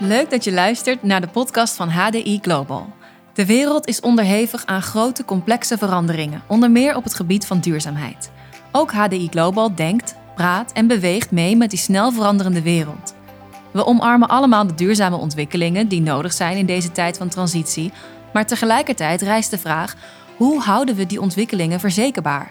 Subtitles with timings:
[0.00, 2.92] Leuk dat je luistert naar de podcast van HDI Global.
[3.32, 8.30] De wereld is onderhevig aan grote, complexe veranderingen, onder meer op het gebied van duurzaamheid.
[8.72, 13.14] Ook HDI Global denkt, praat en beweegt mee met die snel veranderende wereld.
[13.70, 17.92] We omarmen allemaal de duurzame ontwikkelingen die nodig zijn in deze tijd van transitie,
[18.32, 19.96] maar tegelijkertijd rijst de vraag:
[20.36, 22.50] hoe houden we die ontwikkelingen verzekerbaar?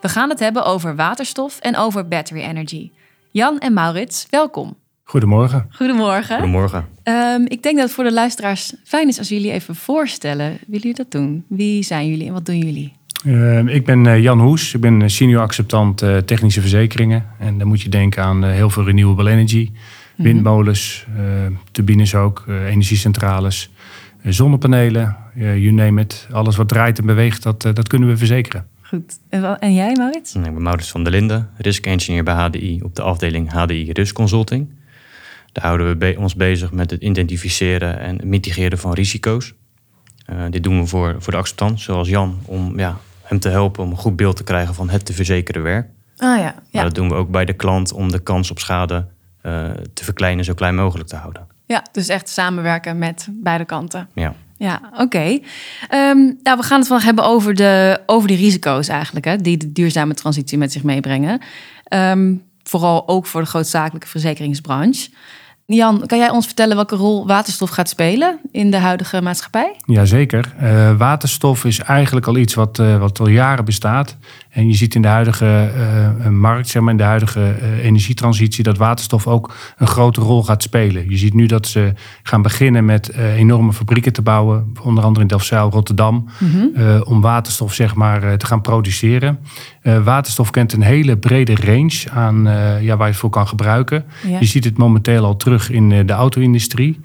[0.00, 2.90] We gaan het hebben over waterstof en over battery energy.
[3.30, 4.82] Jan en Maurits, welkom.
[5.04, 5.66] Goedemorgen.
[5.70, 6.36] Goedemorgen.
[6.36, 6.84] Goedemorgen.
[7.02, 10.46] Ehm, ik denk dat het voor de luisteraars fijn is als jullie even voorstellen.
[10.46, 11.44] Willen jullie dat doen?
[11.48, 12.92] Wie zijn jullie en wat doen jullie?
[13.24, 14.74] Uh, ik ben uh, Jan Hoes.
[14.74, 17.24] Ik ben eh, senior acceptant uh, technische verzekeringen.
[17.38, 19.70] En dan moet je denken aan heel veel renewable energy.
[20.16, 21.06] Windmolens,
[21.70, 23.70] turbines ook, energiecentrales,
[24.22, 25.16] zonnepanelen.
[25.34, 26.28] you name it.
[26.32, 28.66] Alles wat draait en beweegt, dat, dat kunnen we verzekeren.
[28.82, 29.18] Goed.
[29.28, 30.34] En, en jij, Maurits?
[30.34, 34.14] Ik ben Maurits van der Linden, risk engineer bij HDI op de afdeling HDI Risk
[34.14, 34.68] Consulting.
[35.54, 39.54] Daar houden we be ons bezig met het identificeren en mitigeren van risico's.
[40.32, 43.82] Uh, dit doen we voor, voor de acceptant, zoals Jan, om ja, hem te helpen
[43.82, 45.88] om een goed beeld te krijgen van het te verzekeren werk.
[46.16, 46.42] Ah, ja.
[46.42, 46.54] ja.
[46.70, 49.06] Maar dat doen we ook bij de klant om de kans op schade
[49.42, 51.46] uh, te verkleinen, zo klein mogelijk te houden.
[51.66, 54.08] Ja, dus echt samenwerken met beide kanten.
[54.14, 54.34] Ja.
[54.56, 55.02] Ja, oké.
[55.02, 55.42] Okay.
[55.90, 59.56] Um, nou, we gaan het vandaag hebben over de, over die risico's eigenlijk, hè, die
[59.56, 61.40] de duurzame transitie met zich meebrengen.
[61.88, 65.10] Um, vooral ook voor de grootzakelijke verzekeringsbranche.
[65.66, 69.76] Jan, kan jij ons vertellen welke rol waterstof gaat spelen in de huidige maatschappij?
[69.84, 70.54] Jazeker.
[70.62, 74.16] Uh, waterstof is eigenlijk al iets wat, uh, wat al jaren bestaat.
[74.50, 75.72] En je ziet in de huidige
[76.18, 80.62] uh, markt, zeg maar in de huidige energietransitie, dat waterstof ook een grote rol gaat
[80.62, 81.10] spelen.
[81.10, 81.92] Je ziet nu dat ze
[82.22, 87.02] gaan beginnen met enorme fabrieken te bouwen, onder andere in Delfzijl, Rotterdam, mm -hmm.
[87.02, 89.38] om waterstof zeg maar te gaan produceren.
[90.04, 92.42] Waterstof kent een hele brede range aan
[92.80, 94.04] ja, waar je het voor kan gebruiken.
[94.26, 94.38] Ja.
[94.40, 97.00] Je ziet het momenteel al terug in de auto-industrie.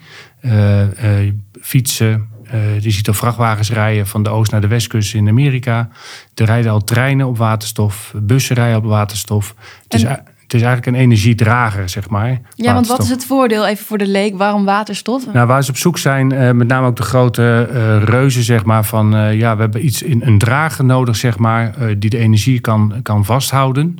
[1.62, 5.90] Fietsen, uh, je ziet al vrachtwagens rijden van de oost naar de westkust in Amerika.
[6.36, 9.56] Er rijden al treinen op waterstof, bussen rijden op waterstof.
[9.84, 10.06] Het is,
[10.52, 12.40] het is eigenlijk een energiedrager, zeg maar.
[12.56, 15.34] Ja, want wat is het voordeel, even voor de leek, waarom waterstof?
[15.34, 18.66] Nou, waar ze op zoek zijn, uh, met name ook de grote uh, reuzen, zeg
[18.66, 22.18] maar, van uh, ja, we hebben iets in een drager nodig, zeg maar, die de
[22.18, 24.00] energie kan, kan vasthouden.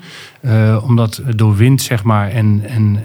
[0.84, 3.00] omdat door wind, zeg maar, en, en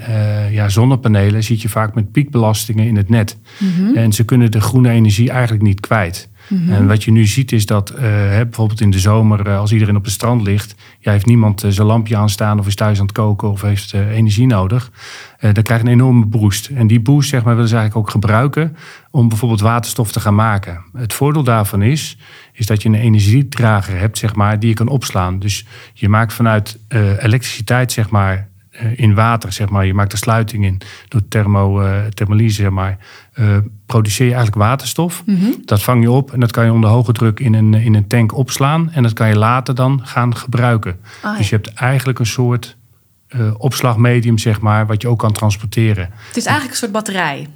[0.51, 3.37] ja, zonnepanelen zit je vaak met piekbelastingen in het net.
[3.57, 3.95] Mm -hmm.
[3.95, 6.29] En ze kunnen de groene energie eigenlijk niet kwijt.
[6.47, 6.71] -hmm.
[6.71, 9.95] En wat je nu ziet is dat uh, bijvoorbeeld in de zomer, uh, als iedereen
[9.95, 13.05] op het strand ligt, ja, heeft niemand uh, zijn lampje aanstaan of is thuis aan
[13.05, 14.91] het koken of heeft energie nodig.
[15.39, 16.67] dan krijg je een enorme boost.
[16.67, 18.75] En die boost zeg maar, willen ze eigenlijk ook gebruiken
[19.11, 20.83] om bijvoorbeeld waterstof te gaan maken.
[20.93, 22.17] Het voordeel daarvan is,
[22.53, 25.39] is dat je een energiedrager hebt zeg maar, die je kan opslaan.
[25.39, 26.79] Dus je maakt vanuit
[27.19, 28.47] elektriciteit zeg maar,
[28.95, 29.85] in water, zeg maar.
[29.85, 32.97] Je maakt de sluiting in door thermo, uh, thermolyse, zeg maar.
[33.39, 35.23] Uh, produceer je eigenlijk waterstof.
[35.25, 35.55] Mm -hmm.
[35.65, 38.07] Dat vang je op en dat kan je onder hoge druk in een, in een
[38.07, 38.91] tank opslaan.
[38.91, 40.99] En dat kan je later dan gaan gebruiken.
[41.21, 41.37] Ah, ja.
[41.37, 42.77] Dus je hebt eigenlijk een soort
[43.29, 46.09] uh, opslagmedium, zeg maar, wat je ook kan transporteren.
[46.27, 47.47] Het is eigenlijk een soort batterij.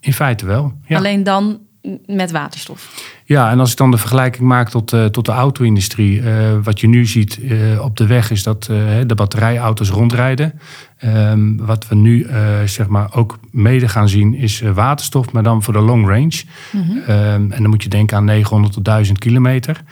[0.00, 0.72] In feite wel.
[0.86, 0.96] Ja.
[0.96, 1.60] Alleen dan
[2.06, 3.12] met waterstof.
[3.24, 6.20] Ja, en als ik dan de vergelijking maak tot, uh, tot de auto-industrie.
[6.20, 8.64] Uh, wat je nu ziet uh, op de weg is dat
[9.06, 10.60] de batterijauto's rondrijden.
[11.04, 12.26] Um, wat we nu
[12.64, 16.42] zeg maar ook mede gaan zien is waterstof, maar dan voor de long range.
[16.72, 16.96] Mm -hmm.
[16.96, 19.82] um, en dan moet je denken aan 900 tot 1000 kilometer.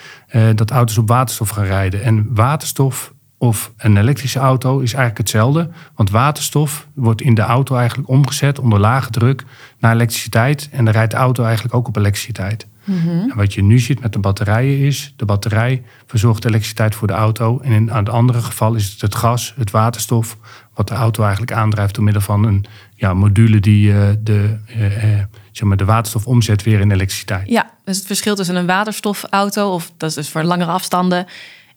[0.54, 2.02] dat auto's op waterstof gaan rijden.
[2.02, 3.11] En waterstof
[3.42, 5.70] of een elektrische auto is eigenlijk hetzelfde.
[5.94, 9.44] Want waterstof wordt in de auto eigenlijk omgezet onder lage druk
[9.78, 10.68] naar elektriciteit.
[10.72, 12.66] En dan rijdt de auto eigenlijk ook op elektriciteit.
[12.84, 13.30] Mm -hmm.
[13.30, 17.12] En wat je nu ziet met de batterijen is, de batterij verzorgt elektriciteit voor de
[17.12, 17.58] auto.
[17.58, 20.36] En in het andere geval is het het gas, het waterstof,
[20.74, 22.64] wat de auto eigenlijk aandrijft door middel van een
[22.94, 25.20] ja, module die uh, de, uh, uh,
[25.52, 27.48] zeg maar de waterstof omzet weer in elektriciteit.
[27.48, 31.26] Ja, dus het verschil tussen een waterstofauto, of dat is dus voor langere afstanden,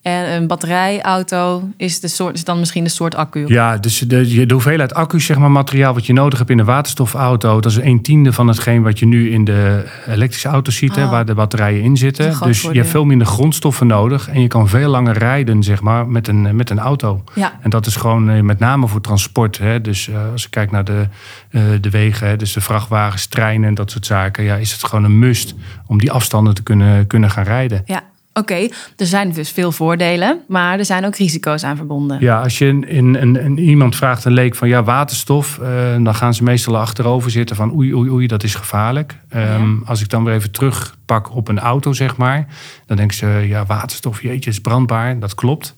[0.05, 3.45] en een batterijauto is, de soort, is dan misschien de soort accu.
[3.47, 6.65] Ja, dus de, de hoeveelheid accu's, zeg maar, materiaal wat je nodig hebt in een
[6.65, 10.91] waterstofauto, dat is een tiende van hetgeen wat je nu in de elektrische auto's ziet,
[10.91, 10.97] oh.
[10.97, 12.37] hè, waar de batterijen in zitten.
[12.43, 16.07] Dus je hebt veel minder grondstoffen nodig en je kan veel langer rijden, zeg maar,
[16.07, 17.23] met een, met een auto.
[17.35, 17.59] Ja.
[17.61, 19.57] En dat is gewoon met name voor transport.
[19.57, 19.81] Hè.
[19.81, 21.07] Dus uh, als ik kijk naar de,
[21.51, 24.83] uh, de wegen, hè, dus de vrachtwagens, treinen en dat soort zaken, ja, is het
[24.83, 25.55] gewoon een must
[25.87, 27.81] om die afstanden te kunnen, kunnen gaan rijden.
[27.85, 28.03] Ja.
[28.37, 32.17] Oké, okay, er zijn dus veel voordelen, maar er zijn ook risico's aan verbonden.
[32.19, 35.67] Ja, als je in, in, in iemand vraagt, een leek van ja, waterstof, uh,
[36.03, 39.17] dan gaan ze meestal achterover zitten van oei, oei, oei, dat is gevaarlijk.
[39.35, 39.85] Um, ja.
[39.85, 42.47] Als ik dan weer even terugpak op een auto, zeg maar,
[42.85, 45.19] dan denken ze ja, waterstof, jeetje, is brandbaar.
[45.19, 45.75] Dat klopt.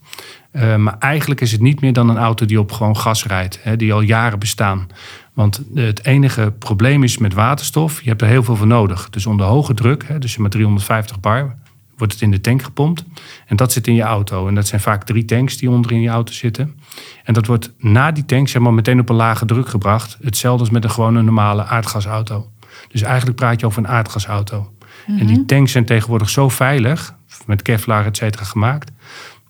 [0.52, 3.60] Uh, maar eigenlijk is het niet meer dan een auto die op gewoon gas rijdt,
[3.62, 4.88] hè, die al jaren bestaan.
[5.34, 9.10] Want het enige probleem is met waterstof, je hebt er heel veel voor nodig.
[9.10, 11.56] Dus onder hoge druk, hè, dus met 350 bar,
[11.98, 13.04] wordt het in de tank gepompt.
[13.46, 14.48] En dat zit in je auto.
[14.48, 16.80] En dat zijn vaak drie tanks die onder in je auto zitten.
[17.24, 20.18] En dat wordt na die tank zeg maar, meteen op een lage druk gebracht.
[20.22, 22.52] Hetzelfde als met een gewone normale aardgasauto.
[22.92, 24.72] Dus eigenlijk praat je over een aardgasauto.
[25.08, 27.16] En die tanks zijn tegenwoordig zo veilig,
[27.46, 28.92] met Kevlar et cetera gemaakt,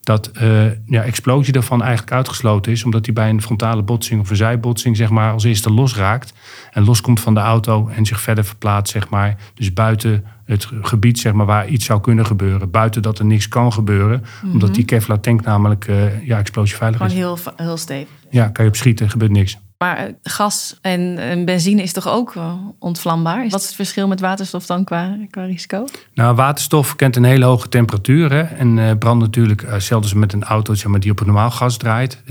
[0.08, 4.30] dat uh, ja, explosie daarvan eigenlijk uitgesloten is, omdat hij bij een frontale botsing of
[4.30, 6.34] een zijbotsing zeg maar, als eerste losraakt
[6.72, 11.20] en loskomt van de auto en zich verder verplaatst, zeg maar, dus buiten het gebied
[11.20, 14.24] zeg maar, waar iets zou kunnen gebeuren, buiten dat er niks kan gebeuren,
[14.54, 17.20] omdat die Kevlar tank namelijk uh, ja, explosieveilig Gewoon is.
[17.20, 18.08] heel, heel stevig.
[18.30, 19.58] Ja, kan je op schieten, gebeurt niks.
[19.78, 23.48] Maar eh, gas en, en benzine is toch ook uh, ontvlambaar?
[23.50, 25.86] Wat is het verschil met waterstof dan qua, qua risico?
[26.14, 28.32] Nou, waterstof kent een hele hoge temperatuur.
[28.32, 31.26] Hè, en uh, brandt natuurlijk, uh, zelfs met een auto zeg maar, die op een
[31.26, 32.22] normaal gas draait.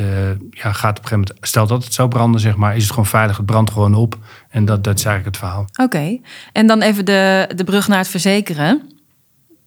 [0.51, 2.91] ja, gaat op een gegeven moment, stel dat het zou branden, zeg maar, is het
[2.91, 3.37] gewoon veilig.
[3.37, 4.19] Het brandt gewoon op.
[4.49, 5.63] En dat, dat is eigenlijk het verhaal.
[5.73, 6.23] Oké, okay.
[6.53, 8.83] en dan even de, de brug naar het verzekeren.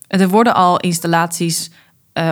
[0.07, 1.71] Er worden al installaties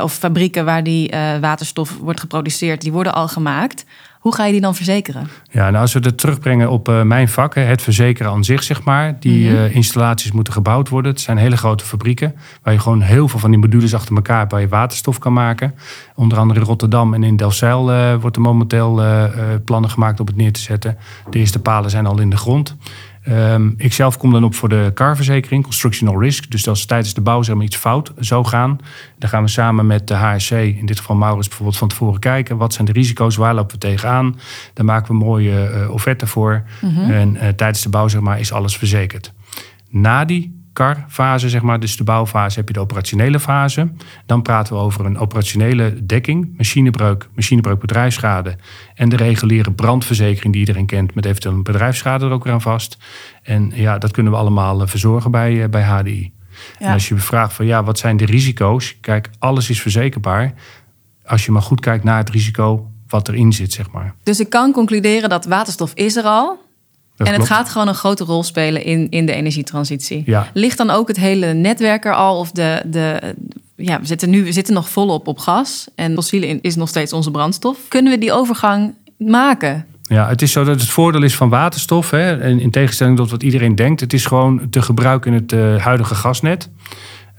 [0.01, 1.09] of fabrieken waar die
[1.41, 3.85] waterstof wordt geproduceerd, die worden al gemaakt.
[4.27, 5.29] Hoe ga je die dan verzekeren?
[5.51, 8.83] Ja, nou als we het terugbrengen op uh, mijn vak, het verzekeren aan zich, zeg
[8.83, 9.15] maar.
[9.19, 9.65] Die mm -hmm.
[9.65, 11.11] uh, installaties moeten gebouwd worden.
[11.11, 14.39] Het zijn hele grote fabrieken waar je gewoon heel veel van die modules achter elkaar
[14.39, 15.73] hebt waar je waterstof kan maken.
[16.15, 19.01] Onder andere in Rotterdam en in Delfzijl uh, wordt er momenteel
[19.65, 20.97] plannen gemaakt om het neer te zetten.
[21.29, 22.75] De eerste palen zijn al in de grond.
[23.29, 26.51] Um, ik zelf kom dan op voor de carverzekering, constructional risk.
[26.51, 28.79] Dus als tijdens de bouw zeg maar, iets fout zou gaan,
[29.17, 32.57] dan gaan we samen met de HSC, in dit geval Maurits bijvoorbeeld, van tevoren kijken.
[32.57, 34.39] Wat zijn de risico's, waar lopen we tegenaan?
[34.73, 36.63] Daar maken we een mooie uh, offerte voor.
[36.81, 37.11] Mm -hmm.
[37.11, 39.33] En uh, tijdens de bouw zeg maar, is alles verzekerd.
[39.89, 43.91] Na die CAR-fase, zeg maar, dus de bouwfase, heb je de operationele fase.
[44.25, 48.55] Dan praten we over een operationele dekking, machinebreuk, machinebreuk bedrijfsschade
[48.95, 52.61] en de reguliere brandverzekering die iedereen kent, met eventueel een bedrijfsschade er ook weer aan
[52.61, 52.97] vast.
[53.43, 56.33] En ja, dat kunnen we allemaal verzorgen bij, bij HDI.
[56.79, 56.85] Ja.
[56.85, 58.97] En als je vraagt van ja, wat zijn de risico's?
[59.01, 60.53] Kijk, alles is verzekerbaar.
[61.25, 64.15] Als je maar goed kijkt naar het risico wat erin zit, zeg maar.
[64.23, 66.65] Dus ik kan concluderen dat waterstof is er al.
[67.17, 67.49] Dat en klopt.
[67.49, 70.23] het gaat gewoon een grote rol spelen in, in de energietransitie.
[70.25, 70.47] Ja.
[70.53, 72.39] Ligt dan ook het hele netwerk er al?
[72.39, 73.35] Of de, de,
[73.75, 75.87] ja, we zitten nu we zitten nog volop op gas.
[75.95, 77.77] En fossiele is nog steeds onze brandstof.
[77.87, 79.85] Kunnen we die overgang maken?
[80.01, 82.11] Ja, het is zo dat het voordeel is van waterstof.
[82.11, 85.51] Hè, en in tegenstelling tot wat iedereen denkt, het is gewoon te gebruiken in het
[85.51, 86.69] uh, huidige gasnet.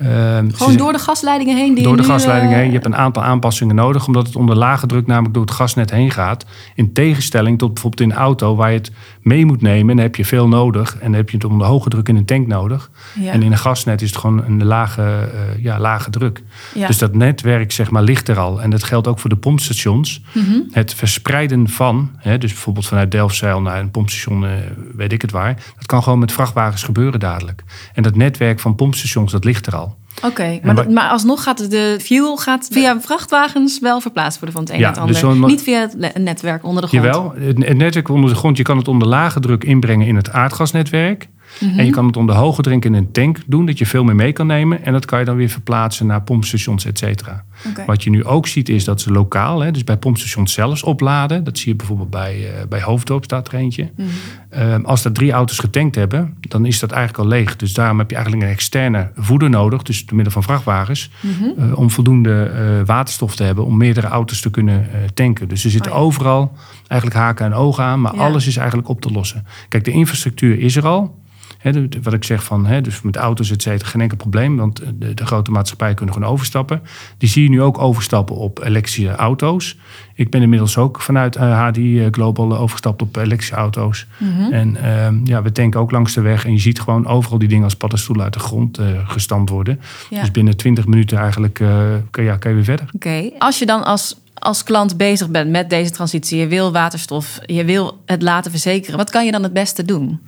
[0.02, 1.74] Uh, Gewoon door de gasleidingen heen?
[1.74, 2.66] Die door de nu, gasleidingen heen.
[2.66, 5.90] Je hebt een aantal aanpassingen nodig, omdat het onder lage druk namelijk door het gasnet
[5.90, 6.44] heen gaat.
[6.74, 8.92] In tegenstelling tot bijvoorbeeld in een auto waar je het
[9.22, 9.90] mee moet nemen.
[9.90, 10.94] En dan heb je veel nodig.
[10.94, 12.90] En dan heb je het onder hoge druk in een tank nodig.
[13.14, 13.32] Ja.
[13.32, 16.42] En in een gasnet is het gewoon een lage, uh, ja, lage druk.
[16.74, 16.86] Ja.
[16.86, 18.62] Dus dat netwerk zeg maar, ligt er al.
[18.62, 20.22] En dat geldt ook voor de pompstations.
[20.32, 20.68] Mm -hmm.
[20.70, 24.50] Het verspreiden van, hè, dus bijvoorbeeld vanuit Delfzijl naar een pompstation, uh,
[24.96, 25.54] weet ik het waar.
[25.76, 27.64] Dat kan gewoon met vrachtwagens gebeuren dadelijk.
[27.94, 29.87] En dat netwerk van pompstations, dat ligt er al.
[30.22, 34.72] Oké, okay, maar, alsnog gaat de fuel gaat via vrachtwagens wel verplaatst worden van het
[34.72, 35.40] een ja, naar het ander.
[35.40, 37.04] Dus Niet via het netwerk onder de grond.
[37.04, 40.30] Jawel, het netwerk onder de grond, je kan het onder lage druk inbrengen in het
[40.30, 41.28] aardgasnetwerk.
[41.60, 41.78] Mm -hmm.
[41.78, 44.14] En je kan het onder hoge druk in een tank doen, dat je veel meer
[44.14, 44.84] mee kan nemen.
[44.84, 47.44] En dat kan je dan weer verplaatsen naar pompstations, et cetera.
[47.68, 47.84] Okay.
[47.86, 51.44] Wat je nu ook ziet is dat ze lokaal, hè, dus bij pompstations zelfs opladen.
[51.44, 53.90] Dat zie je bijvoorbeeld bij, uh, bij Hoofddorp staat er eentje.
[53.96, 54.06] Mm
[54.50, 54.78] -hmm.
[54.80, 57.56] uh, als er drie auto's getankt hebben, dan is dat eigenlijk al leeg.
[57.56, 61.30] Dus daarom heb je eigenlijk een externe voeder nodig, dus door middel van vrachtwagens, mm
[61.38, 61.70] -hmm.
[61.70, 65.48] uh, om voldoende waterstof te hebben om meerdere auto's te kunnen tanken.
[65.48, 66.04] Dus er zitten oh, ja.
[66.04, 66.56] overal
[66.88, 68.20] eigenlijk haken en ogen aan, maar Ja.
[68.20, 69.46] alles is eigenlijk op te lossen.
[69.68, 71.16] Kijk, de infrastructuur is er al.
[71.58, 74.56] Hè, de- de- wat ik zeg van, dus met auto's et cetera, geen enkel probleem.
[74.56, 76.82] Want de, de grote maatschappijen kunnen gewoon overstappen.
[77.18, 79.76] Die zie je nu ook overstappen op elektrische auto's.
[80.14, 84.06] Ik ben inmiddels ook vanuit eh, HDI eh, Global overgestapt op elektrische auto's.
[84.18, 84.52] Mhm.
[84.52, 86.44] En ehm, ja, we tanken ook langs de weg.
[86.44, 89.80] En je ziet gewoon overal die dingen als paddenstoelen uit de grond eh, gestampt worden.
[90.10, 90.20] Ja.
[90.20, 91.78] Dus binnen 20 minuten eigenlijk eh,
[92.10, 92.86] kan, ja, kan je weer verder.
[92.94, 97.38] Oké, als je dan als, als klant bezig bent met deze transitie, je wil waterstof,
[97.46, 100.20] je wil het laten verzekeren, wat kan je dan het beste doen?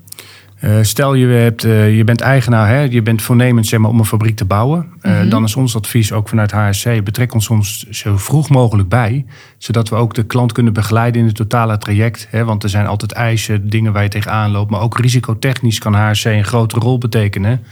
[0.61, 3.99] Eh, stel je, hebt, eh, je bent eigenaar, hè, je bent voornemens zeg maar, om
[3.99, 4.87] een fabriek te bouwen.
[5.01, 5.29] Eh, Mhm.
[5.29, 9.25] Dan is ons advies ook vanuit HSC, betrek ons soms zo vroeg mogelijk bij.
[9.59, 12.27] Zodat we ook de klant kunnen begeleiden in het totale traject.
[12.31, 14.71] Hè, want er zijn altijd eisen, dingen waar je tegenaan loopt.
[14.71, 17.63] Maar ook risicotechnisch kan HSC een grote rol betekenen.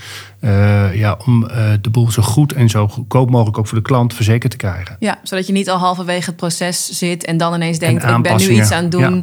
[0.95, 1.49] ja, om
[1.81, 4.97] de boel zo goed en zo goedkoop mogelijk ook voor de klant verzekerd te krijgen.
[4.99, 8.23] Ja, zodat je niet al halverwege het proces zit en dan ineens denkt, En ik
[8.23, 9.15] ben nu iets aan het doen.
[9.15, 9.23] ja.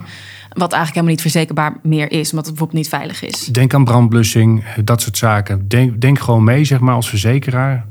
[0.56, 3.46] Wat eigenlijk helemaal niet verzekerbaar meer is, omdat het bijvoorbeeld niet veilig is.
[3.46, 5.68] Denk aan brandblussing, dat soort zaken.
[5.68, 7.86] Denk, denk gewoon mee, zeg maar, als verzekeraar.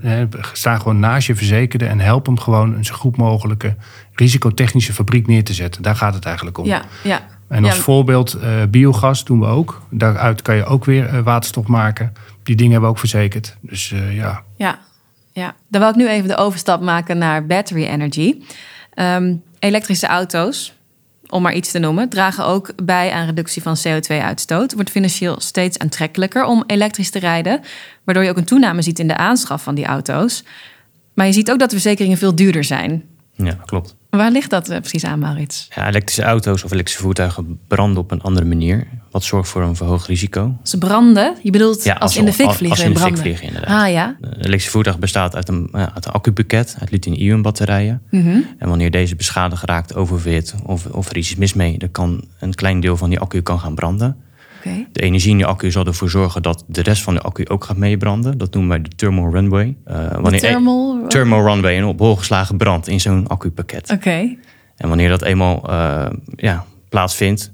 [0.53, 3.77] Sta gewoon naast je verzekerde en help hem gewoon een zo goed mogelijke
[4.15, 5.83] risicotechnische fabriek neer te zetten.
[5.83, 6.65] Daar gaat het eigenlijk om.
[6.67, 7.21] Ja, ja.
[7.49, 7.81] En als Ja.
[7.83, 9.83] voorbeeld eh, biogas doen we ook.
[9.91, 12.13] Daaruit kan je ook weer eh, waterstof maken.
[12.43, 13.57] Die dingen hebben we ook verzekerd.
[13.61, 14.79] Dus eh, ja, Ja,
[15.33, 15.55] ja.
[15.69, 18.35] Dan wil ik nu even de overstap maken naar battery energy.
[18.95, 20.75] Ehm, elektrische auto's,
[21.35, 24.75] om maar iets te noemen, dragen ook bij aan reductie van CO2-uitstoot.
[24.75, 27.61] Wordt financieel steeds aantrekkelijker om elektrisch te rijden,
[28.05, 30.45] waardoor je ook een toename ziet in de aanschaf van die auto's.
[31.15, 33.05] Maar je ziet ook dat de verzekeringen veel duurder zijn.
[33.33, 33.97] Ja, klopt.
[34.17, 35.69] Waar ligt dat eh, precies aan, Maurits?
[35.75, 38.87] Ja, elektrische auto's of elektrische voertuigen branden op een andere manier.
[39.11, 40.57] Wat zorgt voor een verhoogd risico.
[40.63, 41.37] Ze branden?
[41.43, 43.85] Je bedoelt Ja, als, als- in de fik vliegen als in de fik vliegen, inderdaad.
[43.85, 44.17] Ah ja.
[44.21, 48.03] Een elektrische voertuig bestaat uit een, ja, uit een accupakket, uit lithium-ion batterijen.
[48.11, 48.39] Mhm.
[48.59, 52.25] En wanneer deze beschadigd raakt, oververhit of, of er iets is mis mee, dan kan
[52.41, 54.17] een klein deel van die accu kan gaan branden.
[54.93, 57.65] De energie in die accu zal ervoor zorgen dat de rest van de accu ook
[57.65, 58.39] gaat meebranden.
[58.39, 59.77] Dat noemen wij de thermal runway.
[59.85, 61.05] De wanneer thermal...
[61.09, 63.91] thermal runway, een op hol geslagen brand in zo'n accupakket.
[63.91, 64.37] Oké.
[64.77, 66.07] En wanneer dat eenmaal eh,
[66.37, 67.53] ja, plaatsvindt,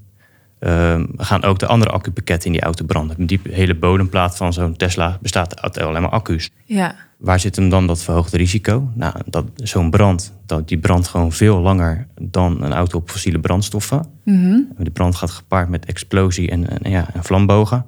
[0.60, 3.26] eh, gaan ook de andere accupakketten in die auto branden.
[3.26, 6.50] Die hele bodemplaat van zo'n Tesla bestaat uit alleen maar accu's.
[6.64, 6.94] Ja.
[7.18, 8.90] Waar zit hem dan dat verhoogde risico?
[8.94, 13.40] Nou, dat, zo'n brand, dat, die brandt gewoon veel langer dan een auto op fossiele
[13.40, 14.06] brandstoffen.
[14.24, 14.58] Mhm.
[14.78, 17.86] De brand gaat gepaard met explosie en, en, ja, en vlambogen.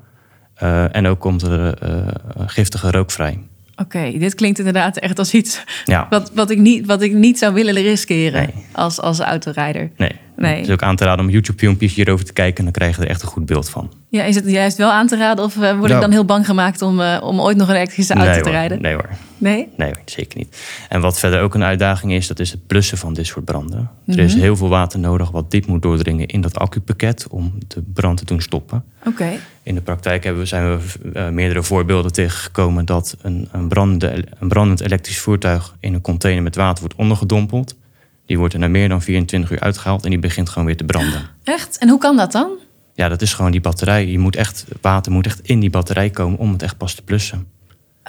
[0.54, 2.06] Eh, en ook komt er eh,
[2.46, 3.38] giftige rook vrij.
[3.76, 7.38] Oké, dit klinkt inderdaad echt als iets Ja, wat, wat, ik, niet, wat ik niet
[7.38, 8.64] zou willen riskeren Nee.
[8.72, 9.90] als, als autorijder.
[9.96, 10.12] nee.
[10.36, 10.56] Nee.
[10.56, 12.64] Het is ook aan te raden om YouTube-filmpjes hierover te kijken.
[12.64, 13.92] Dan krijg je er echt een goed beeld van.
[14.08, 16.00] Ja, is het juist wel aan te raden of eh, word ik Nou.
[16.00, 18.58] dan heel bang gemaakt om, eh, om ooit nog een elektrische auto nee, te hoor.
[18.58, 18.80] rijden?
[18.82, 19.08] Nee hoor.
[19.38, 19.68] Nee?
[19.76, 20.56] Nee, hoor, zeker niet.
[20.88, 23.90] En wat verder ook een uitdaging is, dat is het blussen van dit soort branden.
[24.06, 24.42] Er is Mhm.
[24.42, 28.24] heel veel water nodig wat diep moet doordringen in dat accupakket om de brand te
[28.24, 28.84] doen stoppen.
[29.06, 29.28] Oké.
[29.62, 30.78] In de praktijk hebben we, zijn we
[31.12, 36.42] eh, meerdere voorbeelden tegengekomen dat een, een, brandende, een brandend elektrisch voertuig in een container
[36.42, 37.74] met water wordt ondergedompeld.
[38.32, 40.84] Die wordt er na meer dan 24 uur uitgehaald en die begint gewoon weer te
[40.84, 41.22] branden.
[41.44, 41.78] Echt?
[41.78, 42.50] En hoe kan dat dan?
[42.94, 44.06] Ja, dat is gewoon die batterij.
[44.06, 47.02] Je moet echt, water moet echt in die batterij komen om het echt pas te
[47.02, 47.46] blussen.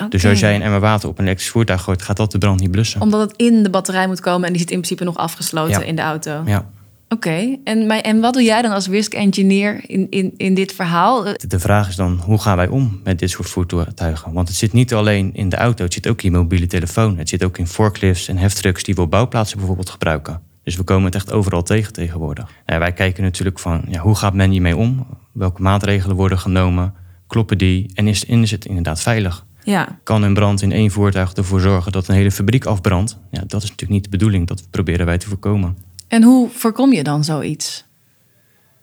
[0.09, 2.59] Dus als jij een emmer water op een elektrisch voertuig gooit, gaat dat de brand
[2.59, 3.01] niet blussen.
[3.01, 5.85] Omdat het in de batterij moet komen en die zit in principe nog afgesloten Ja.
[5.85, 6.41] in de auto.
[6.45, 6.69] Ja.
[7.13, 7.57] Oké.
[7.63, 11.23] En, en wat doe jij dan als risk engineer in, in, in dit verhaal?
[11.47, 14.33] De vraag is dan, hoe gaan wij om met dit soort voertuigen?
[14.33, 17.17] Want het zit niet alleen in de auto, het zit ook in je mobiele telefoon.
[17.17, 20.41] Het zit ook in forklifts en heftrucks die we op bouwplaatsen bijvoorbeeld gebruiken.
[20.63, 22.49] Dus we komen het echt overal tegen tegenwoordig.
[22.65, 25.07] En wij kijken natuurlijk van, ja, hoe gaat men hiermee om?
[25.31, 26.93] Welke maatregelen worden genomen?
[27.27, 27.91] Kloppen die?
[27.93, 29.45] En is, is het inderdaad veilig?
[29.63, 29.99] Ja.
[30.03, 33.17] Kan een brand in één voertuig ervoor zorgen dat een hele fabriek afbrandt?
[33.31, 34.47] Ja, dat is natuurlijk niet de bedoeling.
[34.47, 35.77] Dat proberen wij te voorkomen.
[36.13, 37.85] En hoe voorkom je dan zoiets?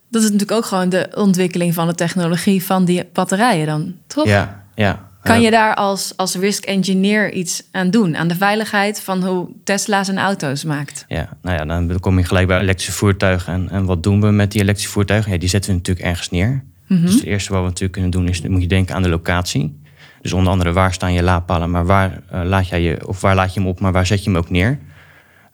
[0.09, 4.27] Dat is natuurlijk ook gewoon de ontwikkeling van de technologie van die batterijen dan, toch?
[4.27, 5.09] Ja, ja.
[5.23, 8.17] Kan je daar als, als risk engineer iets aan doen?
[8.17, 11.05] Aan de veiligheid van hoe Tesla zijn auto's maakt?
[11.09, 13.53] Ja, nou ja, dan kom je gelijk bij elektrische voertuigen.
[13.53, 15.33] En, en wat doen we met die elektrische voertuigen?
[15.33, 16.65] Ja, die zetten we natuurlijk ergens neer.
[16.87, 17.03] Mhm.
[17.03, 19.81] Dus het eerste wat we natuurlijk kunnen doen is, moet je denken aan de locatie.
[20.23, 23.35] Dus onder andere, waar staan je laadpalen, maar waar, eh, laat jij je, of waar
[23.35, 24.79] laat je hem op, maar waar zet je hem ook neer?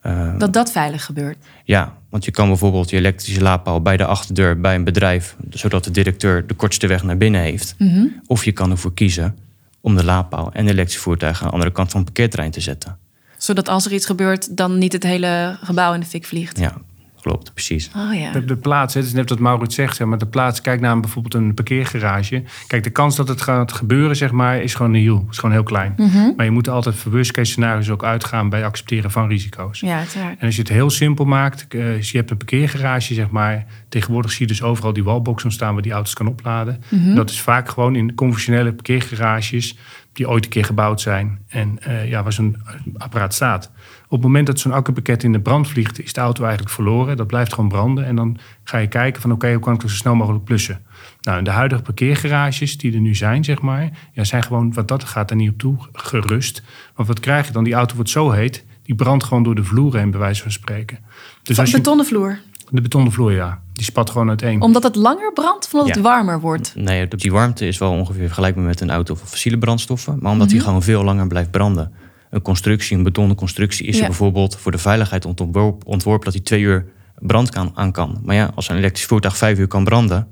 [0.07, 1.37] Eh, Dat dat veilig gebeurt.
[1.65, 5.85] ja, want je kan bijvoorbeeld je elektrische laadpaal bij de achterdeur bij een bedrijf, zodat
[5.85, 7.75] de directeur de kortste weg naar binnen heeft.
[7.79, 8.07] Mhm.
[8.27, 9.37] Of je kan ervoor kiezen
[9.81, 12.61] om de laadpaal en de elektrische voertuigen aan de andere kant van het parkeerterrein te
[12.61, 12.99] zetten.
[13.37, 16.59] Zodat als er iets gebeurt, dan niet het hele gebouw in de fik vliegt.
[16.59, 16.73] Ja,
[17.27, 17.91] klopt, precies.
[17.97, 18.33] Oh ja.
[18.33, 20.81] De, de plaats, hè, het is net wat Maurits zegt, zeg maar, de plaats, kijk
[20.81, 22.43] naar een- bijvoorbeeld een parkeergarage.
[22.67, 25.27] Kijk, de kans dat het gaat gebeuren, zeg maar, is gewoon nihil.
[25.31, 25.95] Is gewoon heel klein.
[25.97, 26.31] Mhm.
[26.37, 29.81] Maar je moet altijd voor worst case scenario's ook uitgaan bij accepteren van risico's.
[29.81, 30.39] Ja, uiteraard.
[30.39, 33.67] En als je het heel simpel maakt, eh, dus je hebt een parkeergarage, zeg maar.
[33.89, 36.83] Tegenwoordig zie je dus overal die wallboxen staan waar die auto's kan opladen.
[36.89, 37.15] Mhm.
[37.15, 39.79] Dat is vaak gewoon in conventionele parkeergarages
[40.13, 41.39] die ooit een keer gebouwd zijn.
[41.49, 42.57] En eh, ja, waar zo'n
[42.97, 43.71] apparaat staat.
[44.09, 47.17] Op het moment dat zo'n accupakket in de brand vliegt, is de auto eigenlijk verloren.
[47.17, 48.05] Dat blijft gewoon branden.
[48.07, 50.83] En dan ga je kijken van oké, hoe kan ik het zo snel mogelijk plussen?
[51.21, 54.89] Nou, en de huidige parkeergarages die er nu zijn, zeg maar, ja, zijn gewoon wat
[54.89, 56.63] dat gaat er niet op toe gerust.
[56.95, 57.65] Want wat krijg je dan?
[57.65, 60.51] Die auto wordt zo heet, die brandt gewoon door de vloer heen, bij wijze van
[60.51, 60.99] spreken.
[61.43, 62.39] Dus Van als je, betonnen vloer.
[62.71, 64.61] de betonnen vloer, ja, die spat gewoon uiteen.
[64.61, 65.95] Omdat het langer brandt of omdat Ja.
[65.95, 66.73] het warmer wordt?
[66.77, 70.19] Nee, die warmte is wel ongeveer vergelijkbaar met een auto van fossiele brandstoffen.
[70.21, 70.67] Maar omdat die Mhm.
[70.67, 71.93] gewoon veel langer blijft branden.
[72.31, 74.01] Een constructie, een betonnen constructie, is Ja.
[74.03, 76.87] er bijvoorbeeld voor de veiligheid ontworpen, ontworpen dat hij twee uur
[77.19, 78.21] brand kan, aan kan.
[78.25, 80.29] Maar ja, als een elektrisch voertuig vijf uur kan branden,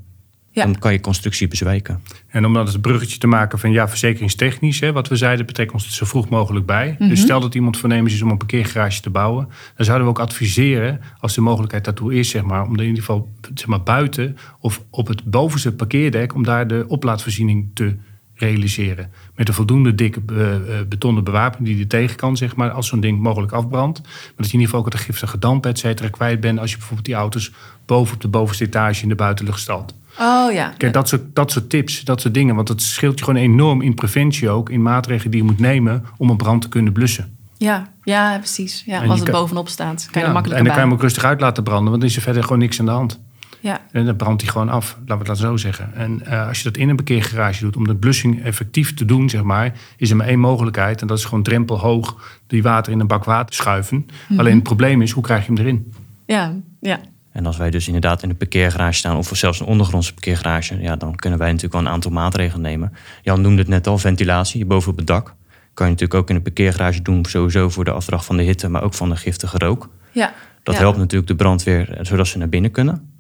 [0.51, 0.65] Ja.
[0.65, 2.01] dan kan je constructie bezwijken.
[2.29, 5.73] En om dat het bruggetje te maken van ja, verzekeringstechnisch, hè, wat we zeiden, betrekt
[5.73, 6.97] ons het zo vroeg mogelijk bij.
[6.99, 7.09] Mhm.
[7.09, 10.19] Dus stel dat iemand voornemens is om een parkeergarage te bouwen, dan zouden we ook
[10.21, 14.37] adviseren, als de mogelijkheid daartoe is, zeg maar, om in ieder geval zeg maar, buiten
[14.61, 17.97] of op het bovenste parkeerdek, om daar de oplaadsvoorziening te
[18.35, 19.11] realiseren.
[19.35, 20.47] Met een voldoende dikke uh,
[20.89, 24.01] betonnen bewapening die er tegen kan, zeg maar, als zo'n ding mogelijk afbrandt.
[24.03, 26.71] Maar dat je in ieder geval ook de giftige damp, et cetera, kwijt bent als
[26.71, 27.53] je bijvoorbeeld die auto's
[27.87, 29.95] boven op de bovenste etage in de buitenlucht stalt.
[30.21, 30.75] Oh ja.
[30.77, 32.55] Kijk, dat soort, dat soort tips, dat soort dingen.
[32.55, 36.05] Want dat scheelt je gewoon enorm in preventie ook, in maatregelen die je moet nemen
[36.17, 37.37] om een brand te kunnen blussen.
[37.57, 38.83] Ja, ja precies.
[38.87, 41.03] Ja, als het bovenop staat, kan je ja, makkelijk En dan kan je hem ook
[41.03, 43.21] rustig uit laten branden, want dan is er verder gewoon niks aan de hand.
[43.65, 43.81] Ja.
[43.91, 45.95] En dan brandt hij gewoon af, laten we het zo zeggen.
[45.95, 49.29] En uh, als je dat in een parkeergarage doet, om de blussing effectief te doen,
[49.29, 51.01] zeg maar, is er maar één mogelijkheid.
[51.01, 54.07] En dat is gewoon drempelhoog die water in een bak water schuiven.
[54.29, 54.39] Mhm.
[54.41, 55.93] Alleen het probleem is, hoe krijg je hem erin?
[56.27, 57.01] Ja, ja.
[57.33, 60.97] En als wij dus inderdaad in een parkeergarage staan, of zelfs een ondergrondse parkeergarage, ja,
[60.97, 62.93] dan kunnen wij natuurlijk wel een aantal maatregelen nemen.
[63.23, 65.35] Jan noemde het net al, ventilatie boven op het dak.
[65.75, 68.69] Kan je natuurlijk ook in een parkeergarage doen, sowieso voor de afdracht van de hitte,
[68.69, 69.89] maar ook van de giftige rook.
[70.13, 70.33] ja.
[70.63, 70.81] Dat ja.
[70.81, 73.14] helpt natuurlijk de brandweer, zodat ze naar binnen kunnen.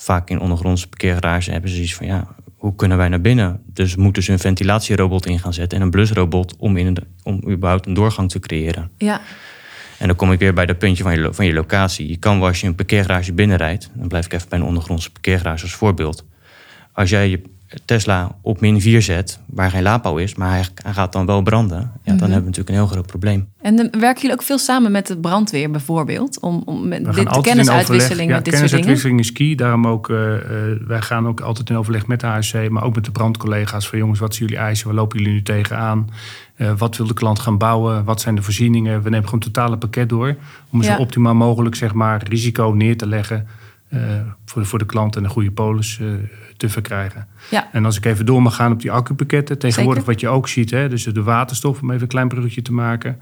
[0.00, 3.62] Vaak in ondergrondse parkeergarage hebben ze zoiets van, ja, hoe kunnen wij naar binnen?
[3.66, 7.42] Dus moeten ze een ventilatierobot in gaan zetten en een blusrobot om, in de, om
[7.50, 8.90] überhaupt een doorgang te creëren.
[8.96, 9.20] Ja,
[9.98, 12.08] En dan kom ik weer bij dat puntje van je, van je locatie.
[12.08, 15.10] Je kan wel als je een parkeergarage binnenrijdt, dan blijf ik even bij een ondergrondse
[15.10, 16.24] parkeergarage als voorbeeld.
[16.98, 17.40] Als jij je
[17.84, 21.42] Tesla op min 4 zet, waar geen laadpaal is, maar hij, hij gaat dan wel
[21.42, 23.48] branden, ja, dan hebben we natuurlijk een heel groot probleem.
[23.60, 26.40] En dan werken jullie ook veel samen met de brandweer bijvoorbeeld?
[26.40, 28.86] Om, om met dit, de kennisuitwisseling met dit soort dingen?
[28.86, 29.54] kennisuitwisseling is key.
[29.54, 30.42] Daarom ook, eh, eh,
[30.86, 33.88] wij gaan ook altijd in overleg met de ASC, maar ook met de brandcollega's.
[33.88, 34.86] Van jongens, wat zijn jullie eisen?
[34.86, 36.10] Waar lopen jullie nu tegenaan?
[36.56, 38.04] Eh wat wil de klant gaan bouwen?
[38.04, 39.02] Wat zijn de voorzieningen?
[39.02, 40.36] We nemen gewoon het totale pakket door.
[40.70, 40.94] Om Ja.
[40.94, 43.44] zo optimaal mogelijk zeg maar, risico neer te leggen eh,
[44.44, 46.06] voor, de, voor de klant en een goede polis eh,
[46.56, 47.26] te verkrijgen.
[47.50, 47.68] Ja.
[47.72, 49.58] En als ik even door mag gaan op die accupakketten.
[49.58, 50.12] Tegenwoordig Zeker.
[50.12, 53.18] wat je ook ziet, hè, dus de waterstof, om even een klein bruggetje te maken.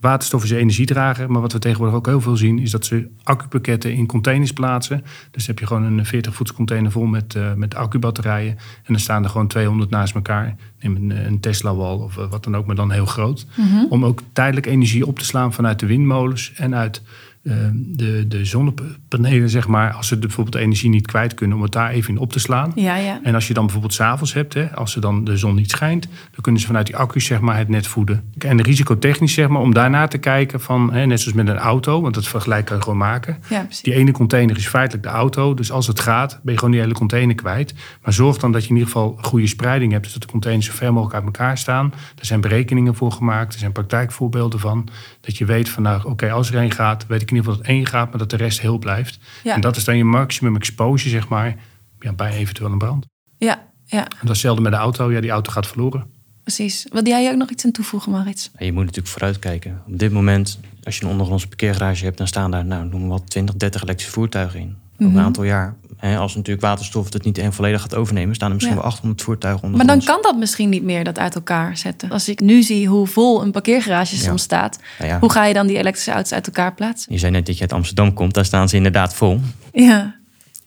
[0.00, 2.58] Waterstof is energiedrager, maar wat we tegenwoordig ook heel veel zien...
[2.58, 5.04] is dat ze accupakketten in containers plaatsen.
[5.30, 8.50] Dus heb je gewoon een 40-voets container vol met, eh, met accubatterijen.
[8.56, 10.56] En dan staan er gewoon 200 naast elkaar.
[10.80, 13.46] Neem een, een Tesla-wal of eh, wat dan ook, maar dan heel groot.
[13.56, 13.84] Mhm.
[13.88, 17.02] Om ook tijdelijk energie op te slaan vanuit de windmolens en uit...
[17.44, 21.56] eh, de, de zonnepanelen, zeg maar, als ze de, bijvoorbeeld de energie niet kwijt kunnen,
[21.56, 22.72] om het daar even in op te slaan.
[22.74, 23.20] Ja, ja.
[23.22, 26.02] En als je dan bijvoorbeeld s'avonds hebt, hè, als er dan de zon niet schijnt,
[26.02, 28.32] dan kunnen ze vanuit die accu's zeg maar, het net voeden.
[28.38, 32.00] En risicotechnisch, zeg maar, om daarna te kijken van, hè, net zoals met een auto,
[32.00, 33.38] want dat vergelijk kan je gewoon maken.
[33.48, 33.66] ja.
[33.82, 36.82] Die ene container is feitelijk de auto, dus als het gaat, ben je gewoon die
[36.82, 37.74] hele container kwijt.
[38.02, 40.66] Maar zorg dan dat je in ieder geval goede spreiding hebt, dus dat de containers
[40.66, 41.92] zo ver mogelijk uit elkaar staan.
[42.18, 44.88] Er zijn berekeningen voor gemaakt, er zijn praktijkvoorbeelden van,
[45.24, 47.64] dat je weet van, nou, oké, als er één gaat, weet ik in ieder geval
[47.66, 49.18] dat één gaat, maar dat de rest heel blijft.
[49.44, 49.54] Ja.
[49.54, 51.56] En dat is dan je maximum exposure, zeg maar,
[52.00, 53.06] ja, bij eventueel een brand.
[53.38, 55.12] Ja, ja, En dat is hetzelfde met de auto.
[55.12, 56.06] Ja, die auto gaat verloren.
[56.42, 56.86] precies.
[56.92, 58.50] Wilde jij ook nog iets aan toevoegen, Maurits?
[58.54, 59.82] En je moet natuurlijk vooruitkijken.
[59.86, 63.08] Op dit moment, als je een ondergrondse parkeergarage hebt, dan staan daar, nou, noem maar
[63.10, 64.76] wat, 20, 30 elektrische voertuigen in.
[64.92, 65.16] Over Mhm.
[65.18, 65.76] een aantal jaar.
[66.04, 68.82] Als natuurlijk waterstof het niet en volledig gaat overnemen, staan er misschien Ja.
[68.82, 70.06] wel 800 voertuigen Maar ondergronds.
[70.06, 72.10] dan kan dat misschien niet meer, dat uit elkaar zetten.
[72.10, 74.22] Als ik nu zie hoe vol een parkeergarage Ja.
[74.22, 77.12] soms staat, Nou ja, hoe ga je dan die elektrische auto's uit elkaar plaatsen?
[77.12, 79.40] Je zei net dat je uit Amsterdam komt, daar staan ze inderdaad vol.
[79.72, 80.14] Ja,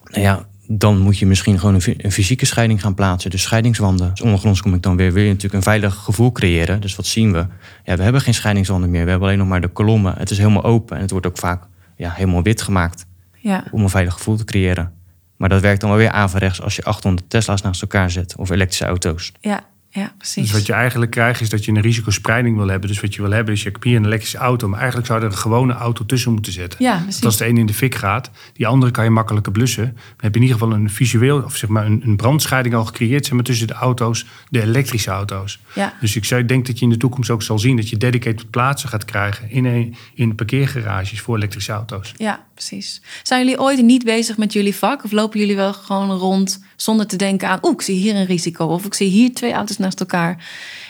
[0.04, 3.30] Nou ja, dan moet je misschien gewoon een fysieke scheiding gaan plaatsen.
[3.30, 4.10] Dus scheidingswanden.
[4.10, 6.82] Dus ondergronds kom ik dan weer, wil je natuurlijk een veilig gevoel creëren.
[6.82, 7.46] Dus wat zien we?
[7.84, 9.04] Ja, we hebben geen scheidingswanden meer.
[9.04, 10.14] We hebben alleen nog maar de kolommen.
[10.18, 11.64] Het is helemaal open en het wordt ook vaak
[11.96, 13.06] ja, helemaal wit gemaakt.
[13.40, 14.92] ja, om een veilig gevoel te creëren.
[15.38, 18.50] Maar dat werkt dan wel weer averechts als je 800 Tesla's naast elkaar zet of
[18.50, 19.32] elektrische auto's.
[19.42, 19.66] ja,
[19.98, 20.44] ja, precies.
[20.44, 22.90] Dus wat je eigenlijk krijgt is dat je een risicospreiding wil hebben.
[22.90, 24.68] Dus wat je wil hebben is, je hebt hier een elektrische auto.
[24.68, 26.84] Maar eigenlijk zou er een gewone auto tussen moeten zetten.
[26.84, 27.24] Ja, Want precies.
[27.24, 29.84] als de ene in de fik gaat, die andere kan je makkelijker blussen.
[29.86, 32.86] Dan heb je in ieder geval een visueel, of zeg maar een, een brandscheiding al
[32.86, 35.60] gecreëerd zeg maar, tussen de auto's, de elektrische auto's.
[35.74, 37.90] Ja, Dus ik zou, ik denk dat je in de toekomst ook zal zien dat
[37.90, 42.14] je dedicated plaatsen gaat krijgen in, een, in parkeergarages voor elektrische auto's.
[42.18, 43.02] ja, precies.
[43.24, 45.04] Zijn jullie ooit niet bezig met jullie vak?
[45.04, 47.60] Of lopen jullie wel gewoon rond zonder te denken aan...
[47.62, 48.66] oeh, ik zie hier een risico.
[48.66, 50.50] Of ik zie hier twee auto's naast elkaar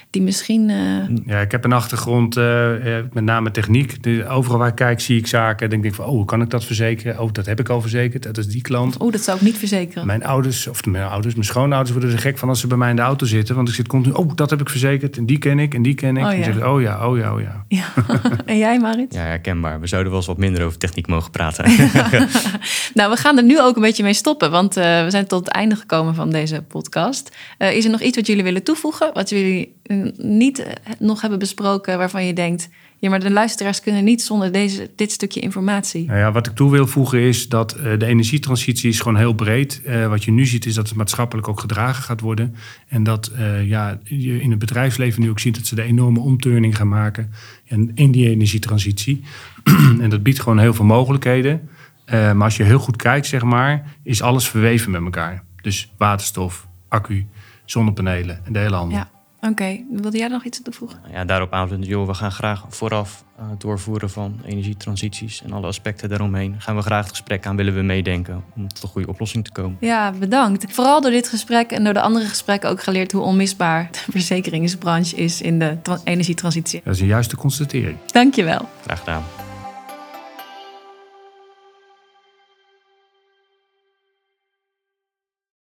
[0.10, 0.70] die misschien...
[0.70, 4.04] eh, Ja, ik heb een achtergrond, eh, eh, met name techniek.
[4.04, 5.64] De- overal waar ik kijk, zie ik zaken.
[5.64, 7.20] En denk ik van, oh, hoe kan ik dat verzekeren?
[7.20, 8.24] Oh, dat heb ik al verzekerd.
[8.24, 9.02] Dat is die klant.
[9.02, 10.06] oeh, dat zou ik niet verzekeren.
[10.06, 12.90] Mijn ouders, of mijn ouders, mijn schoonouders worden er gek van als ze bij mij
[12.90, 13.56] in de auto zitten.
[13.56, 15.18] Want ik zit continu, oh, dat heb ik verzekerd.
[15.18, 16.24] En die ken ik, en die ken ik.
[16.24, 17.66] Oh, en zeggen oh ja, oh ja, oh ja.
[17.78, 17.86] Ja.
[18.46, 19.14] en jij, Marit?
[19.14, 19.80] Ja, herkenbaar.
[19.80, 21.66] We zouden wel eens wat minder over techniek mogen praten.
[22.94, 25.46] Nou, we gaan er nu ook een beetje mee stoppen, want eh, we zijn tot
[25.46, 27.36] het einde gekomen van deze podcast.
[27.58, 29.76] Eh, is er nog iets wat jullie willen toevoegen, wat jullie
[30.18, 32.70] niet eh, nog hebben besproken, waarvan je denkt,
[33.00, 36.06] ja, maar de luisteraars kunnen niet zonder deze, dit stukje informatie.
[36.06, 39.34] Nou ja, wat ik toe wil voegen is dat eh, de energietransitie is gewoon heel
[39.34, 39.82] breed.
[39.86, 42.56] Eh, wat je nu ziet is dat het maatschappelijk ook gedragen gaat worden.
[42.88, 43.32] En dat
[43.64, 47.32] ja, je in het bedrijfsleven nu ook ziet dat ze de enorme omturning gaan maken
[47.68, 49.24] en in die energietransitie.
[50.02, 51.70] en dat biedt gewoon heel veel mogelijkheden.
[52.06, 55.44] Maar als je heel goed kijkt, zeg maar, is alles verweven met elkaar.
[55.62, 57.28] Dus waterstof, accu,
[57.66, 58.98] zonnepanelen en de hele handel.
[58.98, 59.17] Ja.
[59.42, 61.00] Oké, wilde jij nog iets toevoegen?
[61.12, 66.10] Ja, daarop aanvullend, joh, we gaan graag vooraf uh, doorvoeren van energietransities en alle aspecten
[66.10, 66.56] daaromheen.
[66.58, 69.52] Gaan we graag het gesprek aan, willen we meedenken om tot een goede oplossing te
[69.52, 69.78] komen.
[69.80, 70.74] Ja, bedankt.
[70.74, 75.16] Vooral door dit gesprek en door de andere gesprekken ook geleerd hoe onmisbaar de verzekeringsbranche
[75.16, 76.82] is in de energietransitie.
[76.84, 77.98] Dat is een juiste constatering.
[78.06, 78.70] Dankjewel.
[78.82, 79.24] Graag gedaan.